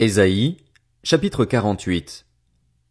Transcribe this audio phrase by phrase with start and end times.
[0.00, 0.58] Ésaïe,
[1.02, 2.24] chapitre 48.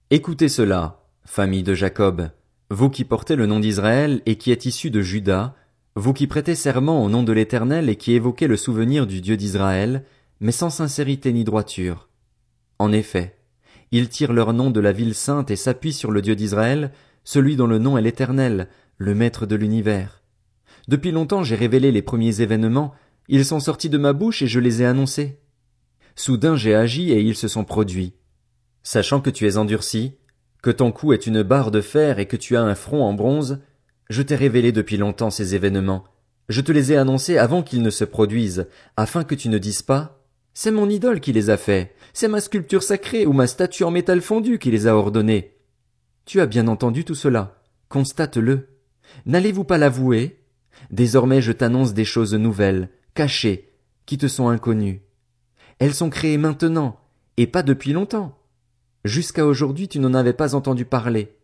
[0.10, 2.32] Écoutez cela, famille de Jacob,
[2.70, 5.56] vous qui portez le nom d'Israël et qui êtes issus de Juda,
[5.96, 9.38] vous qui prêtez serment au nom de l'Éternel et qui évoquez le souvenir du Dieu
[9.38, 10.04] d'Israël,
[10.42, 12.10] mais sans sincérité ni droiture.
[12.78, 13.38] En effet,
[13.94, 16.92] ils tirent leur nom de la ville sainte et s'appuient sur le Dieu d'Israël,
[17.24, 20.24] celui dont le nom est l'Éternel, le Maître de l'univers.
[20.90, 22.94] Depuis longtemps j'ai révélé les premiers événements,
[23.30, 25.40] ils sont sortis de ma bouche et je les ai annoncés.
[26.20, 28.16] Soudain j'ai agi et ils se sont produits.
[28.82, 30.16] Sachant que tu es endurci,
[30.64, 33.14] que ton cou est une barre de fer et que tu as un front en
[33.14, 33.60] bronze,
[34.10, 36.06] je t'ai révélé depuis longtemps ces événements.
[36.50, 38.68] Je te les ai annoncés avant qu'ils ne se produisent,
[38.98, 42.42] afin que tu ne dises pas C'est mon idole qui les a faits, c'est ma
[42.42, 45.56] sculpture sacrée ou ma statue en métal fondu qui les a ordonnés.
[46.26, 47.62] Tu as bien entendu tout cela.
[47.90, 48.70] Constate-le.
[49.28, 50.40] N'allez-vous pas l'avouer?
[50.90, 53.70] Désormais je t'annonce des choses nouvelles, cachées,
[54.08, 55.07] qui te sont inconnues.
[55.80, 57.00] Elles sont créées maintenant,
[57.38, 58.38] et pas depuis longtemps.
[59.06, 61.36] Jusqu'à aujourd'hui tu n'en avais pas entendu parler.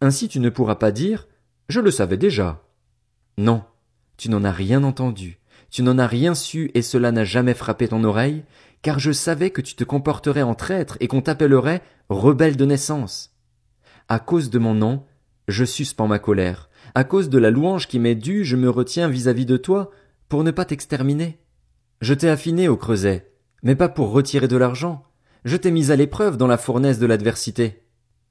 [0.00, 1.28] Ainsi tu ne pourras pas dire
[1.68, 2.62] Je le savais déjà.
[3.36, 3.64] Non,
[4.16, 7.88] tu n'en as rien entendu, tu n'en as rien su et cela n'a jamais frappé
[7.88, 8.44] ton oreille,
[8.82, 13.34] car je savais que tu te comporterais en traître et qu'on t'appellerait rebelle de naissance.
[14.08, 15.04] À cause de mon nom,
[15.48, 16.70] je suspends ma colère.
[16.94, 19.90] À cause de la louange qui m'est due, je me retiens vis-à-vis de toi
[20.28, 21.38] pour ne pas t'exterminer.
[22.00, 23.29] Je t'ai affiné au creuset,
[23.62, 25.04] mais pas pour retirer de l'argent.
[25.44, 27.82] Je t'ai mis à l'épreuve dans la fournaise de l'adversité.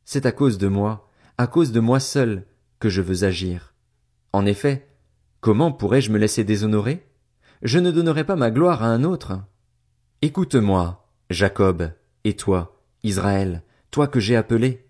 [0.05, 2.45] C'est à cause de moi, à cause de moi seul,
[2.79, 3.73] que je veux agir.
[4.33, 4.87] En effet,
[5.41, 7.07] comment pourrais-je me laisser déshonorer?
[7.61, 9.39] Je ne donnerai pas ma gloire à un autre.
[10.21, 11.91] Écoute-moi, Jacob,
[12.23, 14.85] et toi, Israël, toi que j'ai appelé.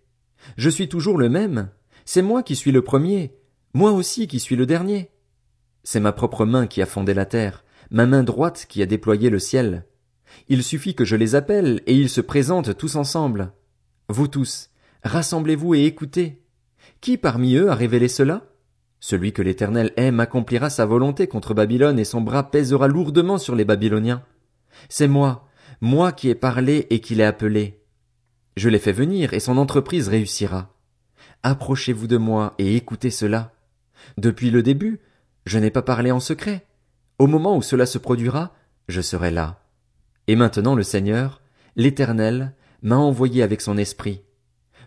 [0.57, 1.69] Je suis toujours le même.
[2.05, 3.35] C'est moi qui suis le premier,
[3.73, 5.11] moi aussi qui suis le dernier.
[5.83, 9.29] C'est ma propre main qui a fondé la terre, ma main droite qui a déployé
[9.29, 9.85] le ciel.
[10.47, 13.51] Il suffit que je les appelle, et ils se présentent tous ensemble.
[14.07, 14.69] Vous tous,
[15.03, 16.41] rassemblez-vous et écoutez.
[17.01, 18.45] Qui parmi eux a révélé cela?
[18.99, 23.55] Celui que l'Éternel aime accomplira sa volonté contre Babylone et son bras pèsera lourdement sur
[23.55, 24.23] les Babyloniens.
[24.89, 25.47] C'est moi,
[25.81, 27.81] moi qui ai parlé et qui l'ai appelé.
[28.57, 30.73] Je l'ai fait venir et son entreprise réussira.
[31.43, 33.53] Approchez-vous de moi et écoutez cela.
[34.17, 34.99] Depuis le début,
[35.45, 36.65] je n'ai pas parlé en secret.
[37.19, 38.53] Au moment où cela se produira,
[38.89, 39.61] je serai là.
[40.29, 41.41] Et maintenant le Seigneur,
[41.75, 42.53] l'Éternel,
[42.83, 44.21] m'a envoyé avec son esprit.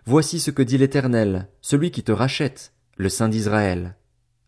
[0.07, 3.97] Voici ce que dit l'Éternel, celui qui te rachète, le Saint d'Israël.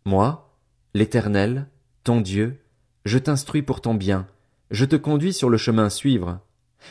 [0.05, 0.57] Moi,
[0.95, 1.67] l'Éternel,
[2.05, 2.61] ton Dieu,
[3.05, 4.29] je t'instruis pour ton bien,
[4.71, 6.39] je te conduis sur le chemin à suivre.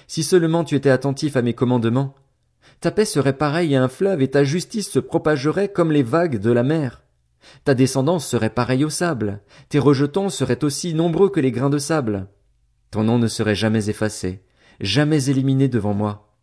[0.07, 2.13] Si seulement tu étais attentif à mes commandements,
[2.81, 6.39] ta paix serait pareille à un fleuve et ta justice se propagerait comme les vagues
[6.39, 7.03] de la mer.
[7.63, 9.39] Ta descendance serait pareille au sable,
[9.69, 12.27] tes rejetons seraient aussi nombreux que les grains de sable.
[12.93, 14.43] Ton nom ne serait jamais effacé,
[14.79, 16.37] jamais éliminé devant moi.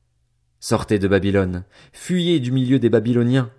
[0.59, 1.62] Sortez de Babylone,
[1.93, 3.53] fuyez du milieu des Babyloniens.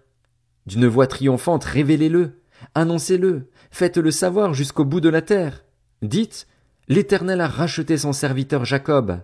[0.66, 2.42] D'une voix triomphante, révélez-le,
[2.76, 5.64] annoncez-le, faites-le savoir jusqu'au bout de la terre.
[6.02, 6.48] Dites,
[6.90, 9.22] l'Éternel a racheté son serviteur Jacob.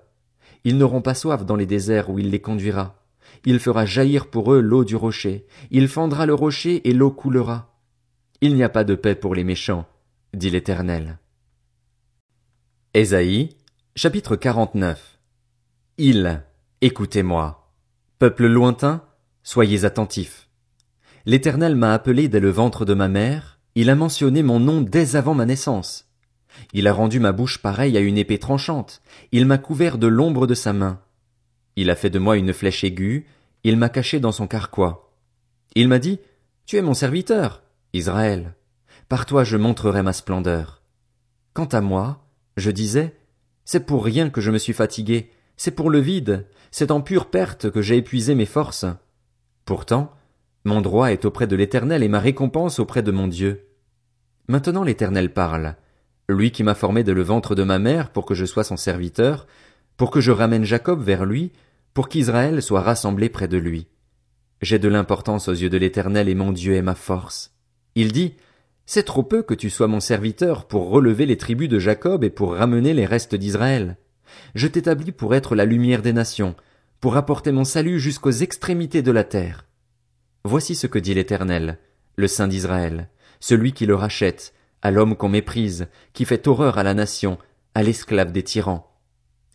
[0.63, 3.03] Ils n'auront pas soif dans les déserts où il les conduira.
[3.43, 7.77] Il fera jaillir pour eux l'eau du rocher, il fendra le rocher et l'eau coulera.
[8.39, 9.85] Il n'y a pas de paix pour les méchants,
[10.33, 11.19] dit l'Éternel.
[12.93, 13.49] Ésaïe,
[13.95, 15.19] chapitre 49
[15.97, 16.41] Il,
[16.81, 17.69] écoutez-moi.
[18.17, 19.03] Peuple lointain,
[19.43, 20.47] soyez attentifs.
[21.25, 25.17] L'Éternel m'a appelé dès le ventre de ma mère, il a mentionné mon nom dès
[25.17, 26.09] avant ma naissance.
[26.73, 29.01] Il a rendu ma bouche pareille à une épée tranchante,
[29.33, 31.01] il m'a couvert de l'ombre de sa main.
[31.75, 33.27] Il a fait de moi une flèche aiguë,
[33.65, 35.11] il m'a caché dans son carquois.
[35.75, 36.19] Il m'a dit,
[36.65, 38.55] Tu es mon serviteur, Israël.
[39.09, 40.81] Par toi je montrerai ma splendeur.
[41.53, 42.26] Quant à moi,
[42.57, 43.15] je disais,
[43.63, 47.29] c'est pour rien que je me suis fatigué, c'est pour le vide, c'est en pure
[47.29, 48.85] perte que j'ai épuisé mes forces.
[49.63, 50.13] Pourtant,
[50.65, 53.67] mon droit est auprès de l'Éternel et ma récompense auprès de mon Dieu.
[54.47, 55.75] Maintenant l'Éternel parle,
[56.29, 58.77] lui qui m'a formé de le ventre de ma mère pour que je sois son
[58.77, 59.47] serviteur,
[59.95, 61.51] pour que je ramène Jacob vers lui,
[61.93, 63.87] pour qu'Israël soit rassemblé près de lui.
[64.61, 67.53] J'ai de l'importance aux yeux de l'Éternel et mon Dieu est ma force.
[67.95, 68.35] Il dit,
[68.87, 72.29] c'est trop peu que tu sois mon serviteur pour relever les tribus de Jacob et
[72.29, 73.97] pour ramener les restes d'Israël.
[74.55, 76.55] Je t'établis pour être la lumière des nations,
[77.01, 79.65] pour apporter mon salut jusqu'aux extrémités de la terre.
[80.45, 81.79] Voici ce que dit l'Éternel,
[82.15, 83.09] le Saint d'Israël,
[83.41, 87.37] celui qui le rachète, à l'homme qu'on méprise, qui fait horreur à la nation,
[87.75, 88.89] à l'esclave des tyrans.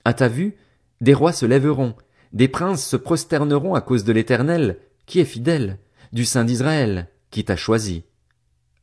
[0.04, 0.56] À ta vue,
[1.00, 1.94] des rois se lèveront,
[2.34, 4.76] des princes se prosterneront à cause de l'Éternel,
[5.06, 5.78] qui est fidèle,
[6.12, 8.04] du Saint d'Israël, qui t'a choisi.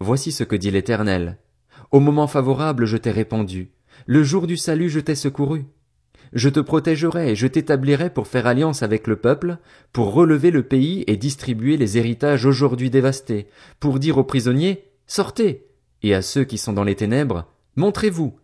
[0.02, 1.38] Voici ce que dit l'Éternel.
[1.92, 3.72] Au moment favorable je t'ai répondu.
[4.06, 5.66] Le jour du salut je t'ai secouru.
[6.32, 9.58] Je te protégerai et je t'établirai pour faire alliance avec le peuple,
[9.92, 13.48] pour relever le pays et distribuer les héritages aujourd'hui dévastés,
[13.80, 15.66] pour dire aux prisonniers, sortez,
[16.04, 18.40] et à ceux qui sont dans les ténèbres, montrez-vous.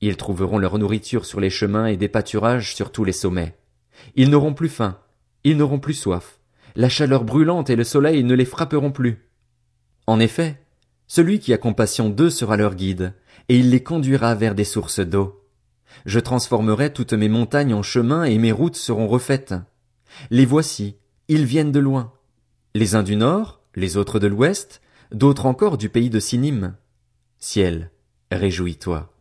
[0.00, 3.56] Ils trouveront leur nourriture sur les chemins et des pâturages sur tous les sommets.
[4.16, 4.98] Ils n'auront plus faim,
[5.44, 6.40] ils n'auront plus soif.
[6.74, 9.28] La chaleur brûlante et le soleil ne les frapperont plus.
[10.06, 10.61] En effet,
[11.14, 13.12] celui qui a compassion d'eux sera leur guide,
[13.50, 15.44] et il les conduira vers des sources d'eau.
[16.06, 19.54] Je transformerai toutes mes montagnes en chemins et mes routes seront refaites.
[20.30, 20.96] Les voici,
[21.28, 22.14] ils viennent de loin.
[22.74, 24.80] Les uns du nord, les autres de l'ouest,
[25.10, 26.76] d'autres encore du pays de Sinim.
[27.38, 27.90] Ciel,
[28.30, 29.12] réjouis-toi.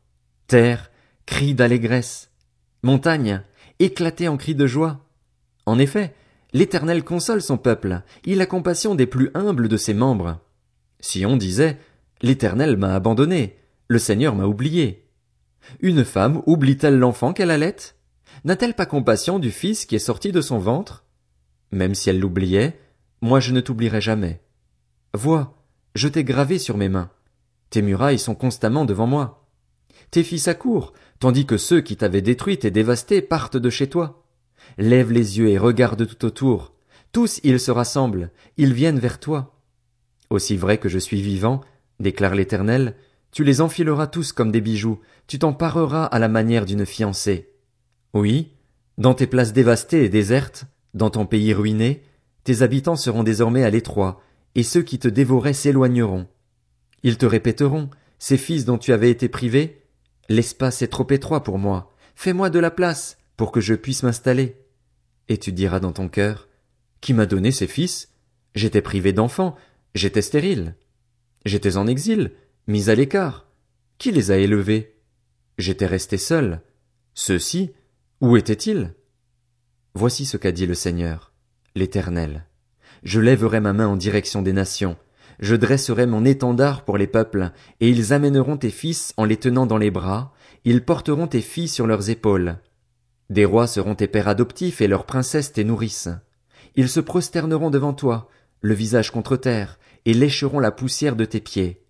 [0.48, 0.92] Terre,
[1.26, 2.32] crie d'allégresse.
[2.84, 3.42] Montagne,
[3.80, 5.06] éclatez en cris de joie.
[5.66, 6.16] En effet,
[6.54, 10.40] l'Éternel console son peuple, il a compassion des plus humbles de ses membres.
[11.02, 11.78] Si on disait,
[12.22, 13.58] L'Éternel m'a abandonné,
[13.88, 15.08] le Seigneur m'a oublié.
[15.80, 17.76] Une femme oublie-t-elle l'enfant qu'elle allait?
[18.46, 21.04] N'a-t-elle pas compassion du fils qui est sorti de son ventre?
[21.72, 22.80] Même si elle l'oubliait,
[23.22, 24.42] moi je ne t'oublierai jamais.
[25.14, 25.58] Vois,
[25.96, 27.10] je t'ai gravé sur mes mains.
[27.72, 29.48] Tes murailles sont constamment devant moi.
[30.12, 34.26] Tes fils accourent, tandis que ceux qui t'avaient détruite et dévastée partent de chez toi.
[34.78, 36.74] Lève les yeux et regarde tout autour.
[37.12, 39.61] Tous ils se rassemblent, ils viennent vers toi.
[40.32, 41.60] Aussi vrai que je suis vivant,
[42.00, 42.96] déclare l'Éternel,
[43.32, 47.52] tu les enfileras tous comme des bijoux, tu t'en pareras à la manière d'une fiancée.
[48.14, 48.54] Oui,
[48.98, 52.04] dans tes places dévastées et désertes, dans ton pays ruiné,
[52.46, 54.22] tes habitants seront désormais à l'étroit,
[54.56, 56.28] et ceux qui te dévoraient s'éloigneront.
[57.04, 59.84] Ils te répéteront, ces fils dont tu avais été privé,
[60.30, 64.56] l'espace est trop étroit pour moi, fais-moi de la place, pour que je puisse m'installer.
[65.28, 66.48] Et tu diras dans ton cœur,
[67.02, 68.14] qui m'a donné ces fils?
[68.56, 69.56] J'étais privé d'enfants,
[69.96, 70.76] j'étais stérile.
[71.46, 72.32] J'étais en exil,
[72.68, 73.48] mis à l'écart.
[73.98, 74.98] Qui les a élevés?
[75.58, 76.62] J'étais resté seul.
[77.14, 77.72] Ceux-ci,
[78.20, 78.94] où étaient-ils?
[79.94, 81.34] Voici ce qu'a dit le Seigneur,
[81.76, 82.46] l'Éternel.
[83.04, 84.96] Je lèverai ma main en direction des nations,
[85.40, 89.66] je dresserai mon étendard pour les peuples, et ils amèneront tes fils en les tenant
[89.66, 90.34] dans les bras,
[90.64, 92.58] ils porteront tes filles sur leurs épaules.
[93.30, 96.10] Des rois seront tes pères adoptifs et leurs princesses tes nourrices.
[96.76, 98.30] Ils se prosterneront devant toi,
[98.62, 101.84] le visage contre terre, et lécheront la poussière de tes pieds.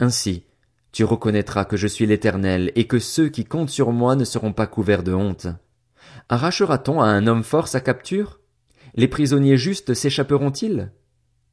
[0.00, 0.44] Ainsi,
[0.92, 4.52] tu reconnaîtras que je suis l'Éternel, et que ceux qui comptent sur moi ne seront
[4.52, 5.48] pas couverts de honte.
[6.28, 8.40] Arrachera-t-on à un homme fort sa capture?
[8.94, 10.90] Les prisonniers justes s'échapperont-ils?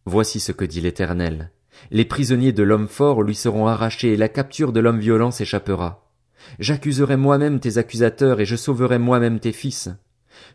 [0.05, 1.51] Voici ce que dit l'Éternel.
[1.91, 6.11] Les prisonniers de l'homme fort lui seront arrachés, et la capture de l'homme violent s'échappera.
[6.59, 9.89] J'accuserai moi-même tes accusateurs, et je sauverai moi-même tes fils.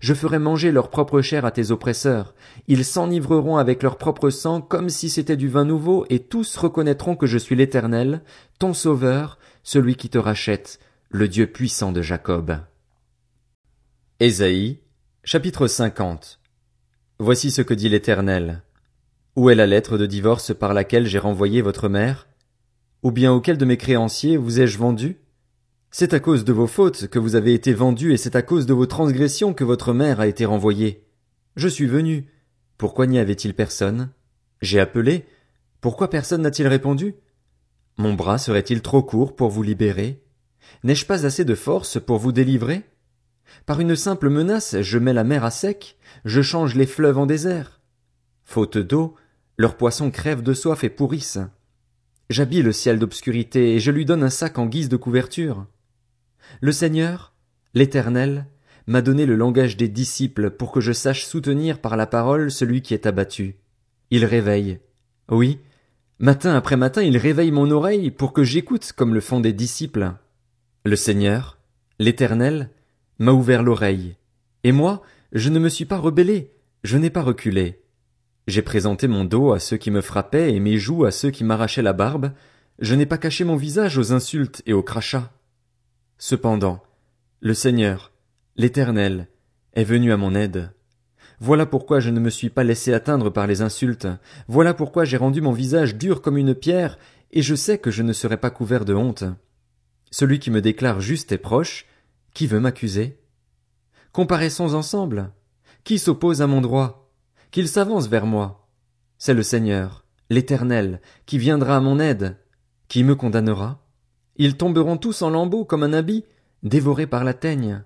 [0.00, 2.35] Je ferai manger leur propre chair à tes oppresseurs.
[2.67, 7.17] Ils s'enivreront avec leur propre sang comme si c'était du vin nouveau, et tous reconnaîtront
[7.17, 8.23] que je suis l'Éternel,
[8.58, 10.81] ton Sauveur, celui qui te rachète,
[11.11, 12.58] le Dieu puissant de Jacob.
[14.20, 14.81] Ésaïe,
[15.25, 16.40] chapitre 50
[17.19, 18.62] Voici ce que dit l'Éternel.
[19.37, 22.29] Où est la lettre de divorce par laquelle j'ai renvoyé votre mère?
[23.02, 25.19] Ou bien auquel de mes créanciers vous ai-je vendu?
[25.90, 28.67] C'est à cause de vos fautes que vous avez été vendus et c'est à cause
[28.67, 31.06] de vos transgressions que votre mère a été renvoyée.
[31.56, 32.29] Je suis venu.
[32.76, 34.11] Pourquoi n'y avait-il personne?
[34.61, 35.25] J'ai appelé.
[35.81, 37.14] Pourquoi personne n'a-t-il répondu?
[37.96, 40.23] Mon bras serait-il trop court pour vous libérer?
[40.85, 42.82] N'ai-je pas assez de force pour vous délivrer?
[43.64, 45.96] Par une simple menace, je mets la mer à sec,
[46.26, 47.80] je change les fleuves en désert.
[48.45, 49.16] Faute d'eau,
[49.57, 51.40] leurs poissons crèvent de soif et pourrissent.
[52.28, 55.66] J'habille le ciel d'obscurité et je lui donne un sac en guise de couverture.
[56.61, 57.33] Le Seigneur,
[57.75, 58.47] l'Éternel,
[58.87, 62.81] m'a donné le langage des disciples pour que je sache soutenir par la parole celui
[62.81, 63.57] qui est abattu.
[64.11, 64.78] Il réveille.
[65.31, 65.59] Oui,
[66.19, 70.12] matin après matin il réveille mon oreille pour que j'écoute comme le font des disciples.
[70.85, 71.59] Le Seigneur,
[71.99, 72.71] l'Éternel,
[73.19, 74.17] m'a ouvert l'oreille.
[74.64, 75.02] Et moi,
[75.33, 76.52] je ne me suis pas rebellé,
[76.83, 77.83] je n'ai pas reculé.
[78.47, 81.45] J'ai présenté mon dos à ceux qui me frappaient et mes joues à ceux qui
[81.45, 82.33] m'arrachaient la barbe,
[82.78, 85.31] je n'ai pas caché mon visage aux insultes et aux crachats.
[86.20, 86.82] Cependant,
[87.40, 88.10] le Seigneur,
[88.56, 89.28] l'Éternel,
[89.75, 90.72] est venu à mon aide.
[91.38, 94.08] Voilà pourquoi je ne me suis pas laissé atteindre par les insultes,
[94.48, 96.98] voilà pourquoi j'ai rendu mon visage dur comme une pierre,
[97.30, 99.22] et je sais que je ne serai pas couvert de honte.
[100.10, 101.87] Celui qui me déclare juste est proche,
[102.34, 103.20] qui veut m'accuser?
[104.10, 105.32] Comparaissons ensemble.
[105.84, 107.12] Qui s'oppose à mon droit?
[107.52, 108.68] Qu'il s'avance vers moi.
[109.18, 112.38] C'est le Seigneur, l'Éternel, qui viendra à mon aide.
[112.88, 113.88] Qui me condamnera?
[114.38, 116.25] Ils tomberont tous en lambeaux comme un habit,
[116.62, 117.83] dévorés par la teigne.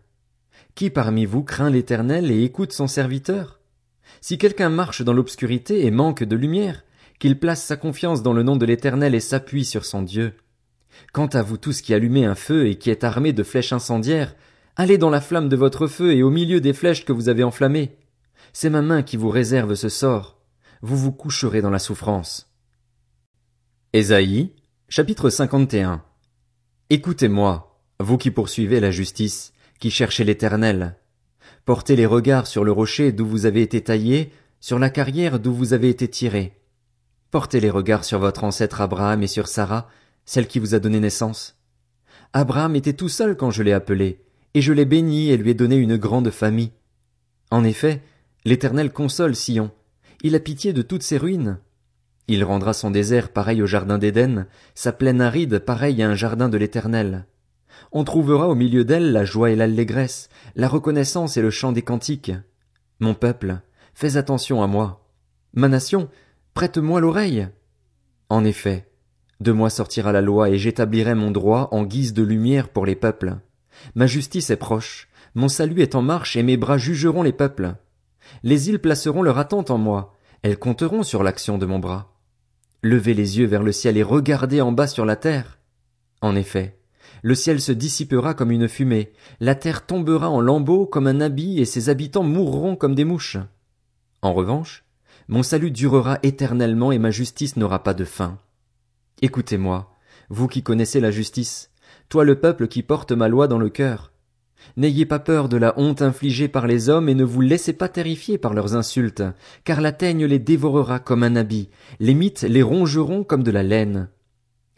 [0.75, 3.61] Qui parmi vous craint l'Éternel et écoute son serviteur?
[4.21, 6.85] Si quelqu'un marche dans l'obscurité et manque de lumière,
[7.19, 10.35] qu'il place sa confiance dans le nom de l'Éternel et s'appuie sur son Dieu.
[11.13, 14.35] Quant à vous tous qui allumez un feu et qui êtes armés de flèches incendiaires,
[14.77, 17.45] Allez dans la flamme de votre feu et au milieu des flèches que vous avez
[17.45, 17.97] enflammées.
[18.53, 20.39] C'est ma main qui vous réserve ce sort.
[20.81, 22.51] Vous vous coucherez dans la souffrance.
[23.93, 24.53] Ésaïe,
[24.89, 26.03] chapitre 51.
[26.95, 30.99] Écoutez-moi, vous qui poursuivez la justice, qui cherchez l'éternel.
[31.65, 34.31] Portez les regards sur le rocher d'où vous avez été taillé,
[34.61, 36.53] sur la carrière d'où vous avez été tiré.
[37.31, 39.89] Portez les regards sur votre ancêtre Abraham et sur Sarah,
[40.27, 41.57] celle qui vous a donné naissance.
[42.35, 44.21] Abraham était tout seul quand je l'ai appelé,
[44.53, 46.73] et je l'ai béni et lui ai donné une grande famille.
[47.51, 48.03] En effet,
[48.45, 49.71] l'Éternel console Sion,
[50.23, 51.59] il a pitié de toutes ses ruines.
[52.29, 56.49] Il rendra son désert pareil au jardin d'Éden, sa plaine aride pareille à un jardin
[56.49, 57.27] de l'Éternel.
[57.91, 61.83] On trouvera au milieu d'elle la joie et l'allégresse, la reconnaissance et le chant des
[61.83, 62.33] cantiques.
[63.01, 63.61] Mon peuple,
[63.95, 65.09] fais attention à moi.
[65.53, 66.09] Ma nation,
[66.55, 67.49] prête-moi l'oreille.
[68.29, 68.89] En effet,
[69.41, 72.95] de moi sortira la loi et j'établirai mon droit en guise de lumière pour les
[72.95, 73.37] peuples.
[73.95, 77.75] Ma justice est proche, mon salut est en marche et mes bras jugeront les peuples.
[78.43, 82.12] Les îles placeront leur attente en moi, elles compteront sur l'action de mon bras.
[82.83, 85.59] Levez les yeux vers le ciel et regardez en bas sur la terre.
[86.21, 86.79] En effet,
[87.23, 91.61] le ciel se dissipera comme une fumée, la terre tombera en lambeaux comme un habit
[91.61, 93.39] et ses habitants mourront comme des mouches.
[94.21, 94.85] En revanche,
[95.29, 98.39] mon salut durera éternellement et ma justice n'aura pas de fin.
[99.21, 99.95] Écoutez-moi,
[100.29, 101.71] vous qui connaissez la justice,
[102.09, 104.12] toi le peuple qui porte ma loi dans le cœur.
[104.77, 107.89] N'ayez pas peur de la honte infligée par les hommes et ne vous laissez pas
[107.89, 109.23] terrifier par leurs insultes,
[109.65, 111.69] car la teigne les dévorera comme un habit,
[112.01, 114.09] les mythes les rongeront comme de la laine.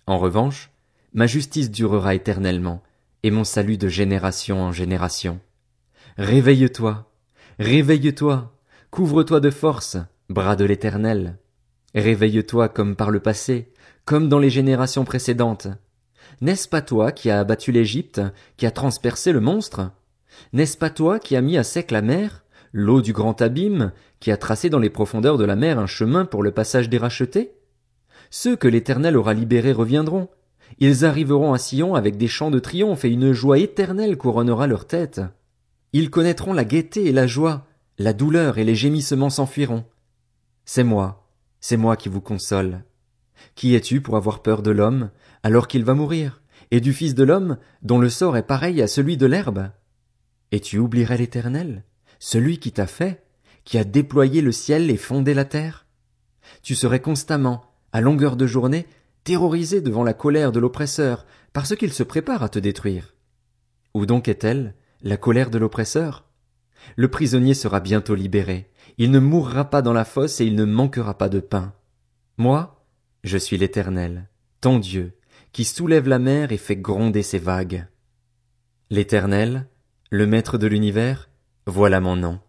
[0.07, 0.71] En revanche,
[1.13, 2.83] ma justice durera éternellement,
[3.23, 5.41] et mon salut de génération en génération.
[6.19, 7.11] Réveille-toi,
[7.59, 8.55] réveille-toi,
[8.91, 9.97] couvre-toi de force,
[10.29, 11.39] bras de l'éternel.
[11.95, 13.73] Réveille-toi comme par le passé,
[14.05, 15.69] comme dans les générations précédentes.
[16.41, 18.21] N'est-ce pas toi qui as abattu l'Égypte,
[18.57, 19.91] qui as transpercé le monstre?
[20.53, 24.31] N'est-ce pas toi qui as mis à sec la mer, l'eau du grand abîme, qui
[24.31, 27.53] a tracé dans les profondeurs de la mer un chemin pour le passage des rachetés?
[28.31, 30.29] Ceux que l'Éternel aura libérés reviendront.
[30.79, 34.87] Ils arriveront à Sion avec des chants de triomphe et une joie éternelle couronnera leur
[34.87, 35.21] tête.
[35.93, 37.67] Ils connaîtront la gaieté et la joie,
[37.99, 39.85] la douleur et les gémissements s'enfuiront.
[40.65, 41.29] C'est moi,
[41.61, 42.83] c'est moi qui vous console.
[43.55, 45.11] Qui es-tu pour avoir peur de l'homme,
[45.45, 48.89] alors qu'il va mourir, et du Fils de l'homme, dont le sort est pareil à
[48.89, 49.71] celui de l'herbe?
[50.51, 51.85] Et tu oublierais l'Éternel,
[52.19, 53.23] celui qui t'a fait,
[53.65, 55.87] qui a déployé le ciel et fondé la terre?
[56.63, 58.87] Tu serais constamment, à longueur de journée,
[59.23, 63.15] terrorisé devant la colère de l'oppresseur, parce qu'il se prépare à te détruire.
[63.93, 66.25] Où donc est-elle, la colère de l'oppresseur?
[66.97, 70.65] Le prisonnier sera bientôt libéré, il ne mourra pas dans la fosse et il ne
[70.65, 71.75] manquera pas de pain.
[72.39, 72.87] Moi,
[73.25, 74.29] je suis l'Éternel,
[74.63, 75.13] ton Dieu,
[75.55, 77.87] qui soulève la mer et fait gronder ses vagues.
[78.91, 79.69] L'Éternel,
[80.11, 81.31] le Maître de l'univers,
[81.65, 82.41] voilà mon nom.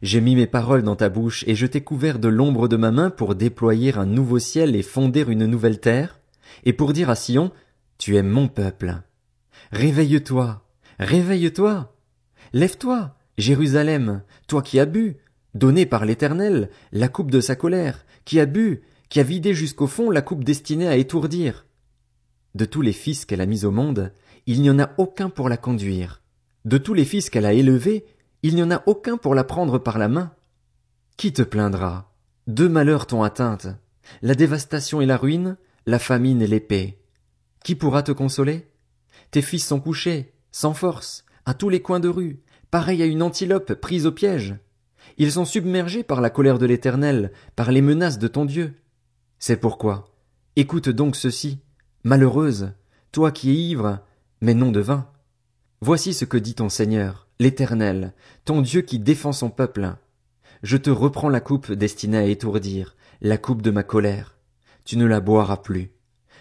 [0.00, 2.92] J'ai mis mes paroles dans ta bouche et je t'ai couvert de l'ombre de ma
[2.92, 6.18] main pour déployer un nouveau ciel et fonder une nouvelle terre,
[6.64, 7.52] et pour dire à Sion,
[7.98, 9.02] tu es mon peuple.
[9.70, 10.66] Réveille-toi,
[10.98, 11.94] réveille-toi.
[12.54, 15.18] Lève-toi, Jérusalem, toi qui as bu,
[15.54, 18.80] donné par l'Éternel, la coupe de sa colère, qui a bu,
[19.10, 21.66] qui a vidé jusqu'au fond la coupe destinée à étourdir.
[22.54, 24.12] De tous les fils qu'elle a mis au monde,
[24.46, 26.22] il n'y en a aucun pour la conduire.
[26.64, 28.04] De tous les fils qu'elle a élevés,
[28.42, 30.34] il n'y en a aucun pour la prendre par la main.
[31.16, 32.12] Qui te plaindra?
[32.46, 33.68] Deux malheurs t'ont atteinte.
[34.22, 37.02] La dévastation et la ruine, la famine et l'épée.
[37.62, 38.68] Qui pourra te consoler?
[39.30, 43.22] Tes fils sont couchés, sans force, à tous les coins de rue, pareils à une
[43.22, 44.56] antilope prise au piège.
[45.18, 48.74] Ils sont submergés par la colère de l'Éternel, par les menaces de ton Dieu.
[49.38, 50.12] C'est pourquoi,
[50.56, 51.60] écoute donc ceci,
[52.04, 52.72] malheureuse,
[53.12, 54.00] toi qui es ivre,
[54.40, 55.08] mais non de vin.
[55.80, 58.12] Voici ce que dit ton Seigneur, l'Éternel,
[58.44, 59.94] ton Dieu qui défend son peuple.
[60.62, 64.36] Je te reprends la coupe destinée à étourdir, la coupe de ma colère.
[64.84, 65.90] Tu ne la boiras plus.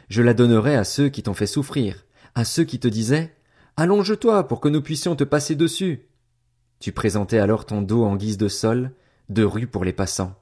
[0.09, 3.35] Je la donnerai à ceux qui t'ont fait souffrir, à ceux qui te disaient,
[3.77, 6.09] Allonge-toi pour que nous puissions te passer dessus.
[6.79, 8.91] Tu présentais alors ton dos en guise de sol,
[9.29, 10.35] de rue pour les passants.